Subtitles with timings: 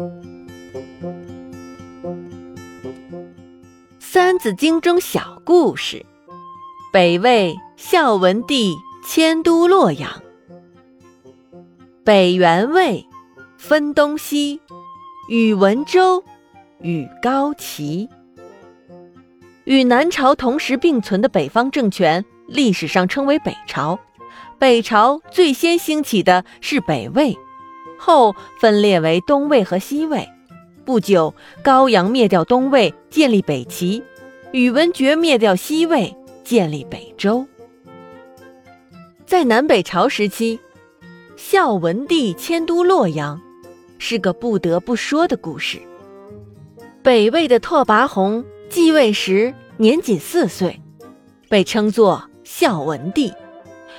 [3.98, 6.06] 《三字经》中小故事：
[6.90, 8.74] 北魏孝文帝
[9.06, 10.22] 迁都洛阳。
[12.02, 13.06] 北元魏，
[13.58, 14.62] 分东西，
[15.28, 16.24] 与文周，
[16.80, 18.08] 与高齐。
[19.64, 23.98] 与南朝同时并存的北方政权，历史上称为北朝。
[24.58, 27.36] 北朝最先兴起的是北魏，
[28.00, 30.26] 后分裂为东魏和西魏。
[30.86, 34.02] 不久，高阳灭掉东魏，建立北齐；
[34.52, 37.46] 宇文觉灭掉西魏，建立北周。
[39.26, 40.58] 在南北朝时期，
[41.36, 43.40] 孝文帝迁都洛阳，
[43.98, 45.78] 是个不得不说的故事。
[47.02, 50.80] 北魏的拓跋宏继位时年仅四岁，
[51.48, 53.32] 被称作孝文帝。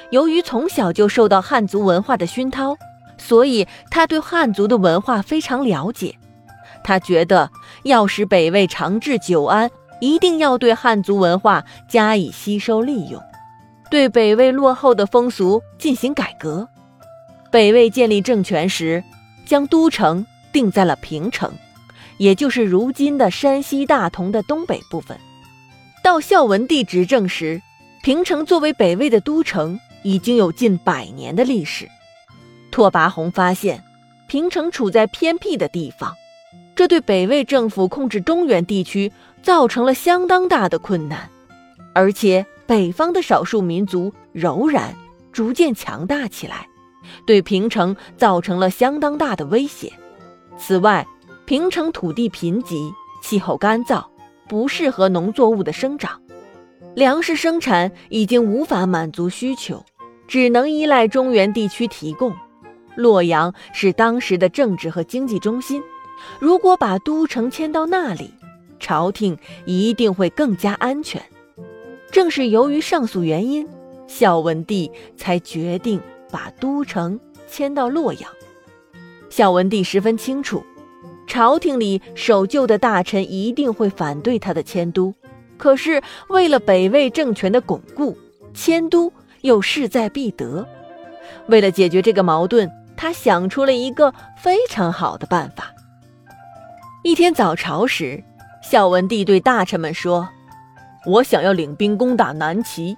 [0.10, 2.76] 由于从小就受到汉族文化的熏陶，
[3.22, 6.18] 所以他对汉族的文化非常了解。
[6.84, 7.52] 他觉得，
[7.84, 13.22] 要使北魏长治久安，一定要对汉族文化加以吸收利用，
[13.92, 16.68] 对北魏落后的风俗进行改革。
[17.52, 19.04] 北魏建立政权时，
[19.46, 21.54] 将都城定在了平城，
[22.18, 25.16] 也就是如今的山西大同的东北部分。
[26.04, 27.62] 到孝文帝执政时，
[28.02, 31.88] 平城作为北魏的都城，已经有近百年的历史。
[32.72, 33.84] 拓跋宏发现，
[34.28, 36.16] 平城处在偏僻的地方。
[36.74, 39.12] 这对北魏政府控制中原地区
[39.44, 41.30] 造成了相当大的困难，
[41.94, 44.96] 而且北方的少数民族柔然
[45.32, 46.68] 逐渐强大起来，
[47.28, 49.92] 对平城造成了相当大的威胁。
[50.58, 51.06] 此外，
[51.46, 52.92] 平城土地贫瘠，
[53.22, 54.06] 气候干燥，
[54.48, 56.22] 不适合农作物的生长，
[56.96, 59.86] 粮食生产已经无法满足需求，
[60.28, 62.34] 只能依赖中原地区提供。
[62.96, 65.82] 洛阳是当时的政治和经济中心。
[66.40, 68.32] 如果把都城迁到那里，
[68.80, 71.22] 朝廷一定会更加安全。
[72.12, 73.68] 正是由于上述原因，
[74.08, 78.30] 孝文帝才决定把都城迁到洛阳。
[79.30, 80.62] 孝文帝十分清楚，
[81.26, 85.14] 朝廷里守旧的大臣一定会反对他的迁都。
[85.58, 88.18] 可是为了北魏政权的巩固，
[88.54, 90.68] 迁都又势在必得。
[91.48, 95.74] 为了解决这个矛盾，他想出了一个非常好的办法。
[97.04, 98.24] 一天早朝时，
[98.62, 100.30] 孝文帝对大臣们说
[101.06, 102.96] ：“我想要领兵攻打南齐。”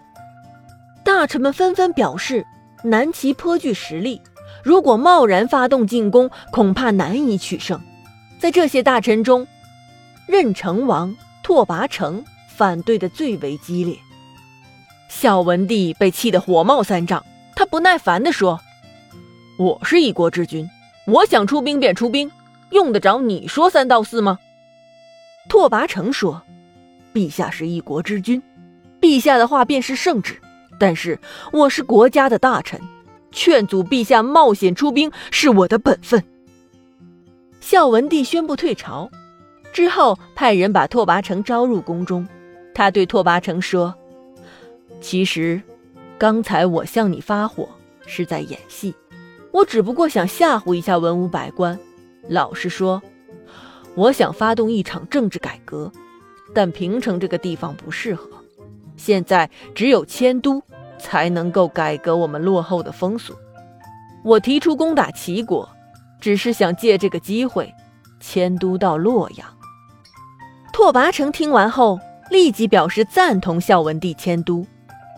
[1.06, 2.46] 大臣们纷纷表示，
[2.84, 4.22] 南齐颇具实力，
[4.64, 7.80] 如果贸然发动进攻，恐怕难以取胜。
[8.40, 9.48] 在这些大臣中，
[10.28, 13.98] 任城王拓跋成反对的最为激烈。
[15.08, 17.24] 孝文帝被气得火冒三丈，
[17.56, 18.60] 他不耐烦地说
[19.58, 20.70] ：“我是一国之君，
[21.06, 22.32] 我想出兵便出兵。”
[22.72, 24.40] 用得着你说三道四吗？
[25.48, 26.42] 拓跋成说
[27.14, 28.42] ：“陛下是一国之君，
[29.00, 30.42] 陛下的话便是圣旨。
[30.80, 31.20] 但是
[31.52, 32.82] 我是国家的大臣，
[33.32, 36.24] 劝阻陛下冒险出兵是我的本分。”
[37.62, 39.08] 孝文帝宣布退朝
[39.72, 42.28] 之后，派人把拓跋成招入宫中。
[42.74, 43.94] 他对拓跋成说
[45.00, 45.62] ：“其实，
[46.18, 47.70] 刚才我向你发火
[48.08, 48.96] 是在演戏，
[49.54, 51.80] 我只不过想吓唬一下文武百官。”
[52.28, 53.02] 老实说，
[53.96, 55.92] 我想发动一场政治改革，
[56.54, 58.28] 但平城这个地方不适合。
[58.98, 60.62] 现在只有迁都
[60.98, 63.34] 才能够改革我们落后的风俗。
[64.24, 65.70] 我提出攻打齐国，
[66.20, 67.72] 只是想借这个机会
[68.20, 69.48] 迁都到洛阳。
[70.72, 72.00] 拓跋成听完后，
[72.32, 74.66] 立即表示赞同孝文帝迁都。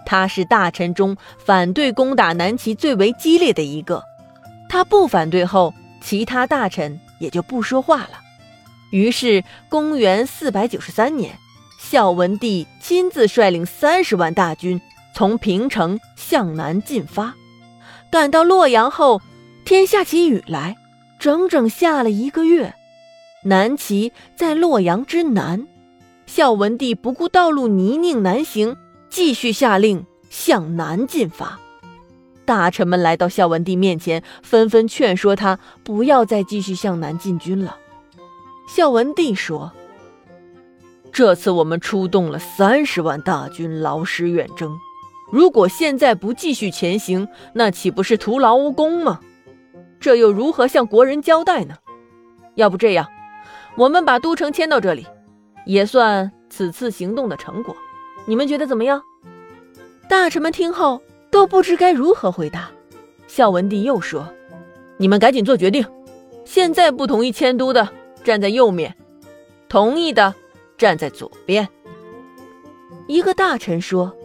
[0.05, 4.03] 他是大臣中反对攻打南齐最为激烈的一个。
[4.75, 5.73] 他不反对后。
[6.01, 8.19] 其他大臣也就不说话了。
[8.91, 11.39] 于是，公元四百九十三年，
[11.79, 14.79] 孝文帝亲自率领三十万大军
[15.15, 17.33] 从平城向南进发。
[18.11, 19.19] 赶到洛阳后，
[19.63, 20.75] 天下起雨来，
[21.17, 22.75] 整整下了一个月。
[23.45, 25.65] 南齐在洛阳之南，
[26.27, 28.75] 孝文帝不顾道路泥泞难行，
[29.09, 31.59] 继续下令向南进发。
[32.45, 37.77] 大臣们来到孝文帝面前，纷纷劝说他不要再继续向南进军了。
[38.67, 39.71] 孝文帝说
[41.11, 44.77] ：“这次我们出动了三十万大军，劳师远征。
[45.31, 49.19] 如果现在不继续前行，那岂不是徒劳无功吗？
[49.99, 51.75] 这又如何向国人交代呢？
[52.53, 53.07] 要不这样，
[53.75, 55.07] 我们把都城迁到这里，
[55.65, 57.75] 也算此次行动的成果。
[58.27, 59.01] 你们觉得怎么样？”
[60.07, 61.01] 大臣们听后。
[61.35, 62.71] 都不知该如何回答。
[63.27, 64.25] 孝文帝又说
[64.95, 65.85] ：“你们赶紧做决定，
[66.45, 67.89] 现在不同意迁都的
[68.23, 68.95] 站在右面，
[69.67, 70.33] 同意的
[70.77, 71.67] 站在左边。
[73.07, 74.15] 一个大臣说：“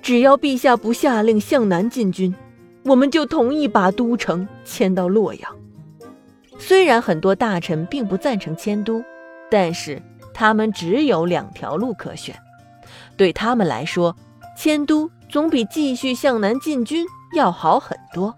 [0.00, 2.34] 只要陛下不下令向南进军，
[2.86, 5.56] 我们就同意把都城迁到洛阳。”
[6.58, 9.04] 虽然很多大臣并不赞成迁都，
[9.50, 10.00] 但是
[10.32, 12.34] 他们只有两条路可选。
[13.14, 14.16] 对他们来说，
[14.56, 18.34] 迁都总比继续向南进军要好很多。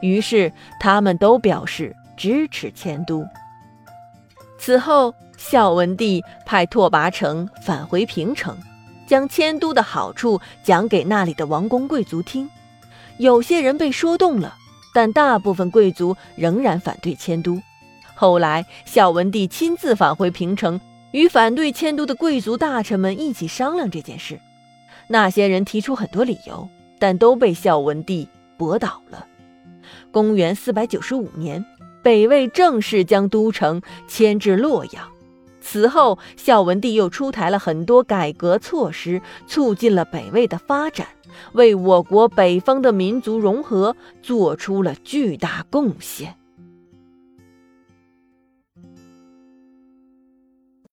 [0.00, 3.26] 于是，他们都表示支持迁都。
[4.58, 8.56] 此后，孝文帝派拓跋成返回平城，
[9.06, 12.48] 将迁都的好处讲给那里的王公贵族听。
[13.16, 14.54] 有些人被说动了。
[14.94, 17.60] 但大部分贵族仍然反对迁都。
[18.14, 20.80] 后来，孝文帝亲自返回平城，
[21.12, 24.40] 与反对迁都的贵族大臣们一起商量这件事。
[25.08, 26.68] 那些人提出很多理由，
[26.98, 29.26] 但都被孝文帝驳倒了。
[30.10, 31.64] 公元四百九十五年，
[32.02, 35.08] 北魏正式将都城迁至洛阳。
[35.60, 41.06] 此后，孝文帝又出台了很多改革措施，促进了北魏的发展。
[41.52, 46.34] 为我国北方的民族融合做出了巨大贡献。